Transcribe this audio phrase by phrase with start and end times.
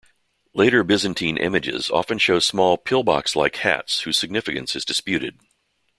[0.55, 5.37] Later Byzantine images often show small pill-box like hats, whose significance is disputed.